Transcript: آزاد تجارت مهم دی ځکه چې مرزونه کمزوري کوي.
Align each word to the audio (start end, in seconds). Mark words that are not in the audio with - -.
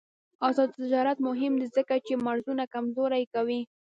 آزاد 0.47 0.69
تجارت 0.79 1.17
مهم 1.27 1.53
دی 1.61 1.67
ځکه 1.75 1.95
چې 2.05 2.13
مرزونه 2.25 2.63
کمزوري 2.73 3.23
کوي. 3.33 3.61